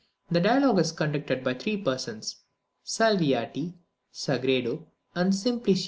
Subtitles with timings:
[0.31, 2.37] The dialogue is conducted by three persons,
[2.83, 3.75] Salviati,
[4.11, 5.79] Sagredo, and Simplicio.